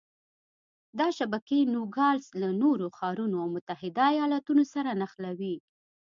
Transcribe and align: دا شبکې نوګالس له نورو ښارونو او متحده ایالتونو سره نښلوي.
دا 0.99 1.07
شبکې 1.17 1.59
نوګالس 1.73 2.27
له 2.41 2.49
نورو 2.61 2.87
ښارونو 2.97 3.35
او 3.43 3.47
متحده 3.55 4.05
ایالتونو 4.13 4.63
سره 4.73 4.89
نښلوي. 5.01 5.55